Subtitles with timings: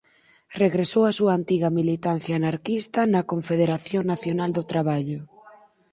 [0.63, 5.21] Regresou á súa antiga militancia anarquista na Confederación Nacional do Traballo.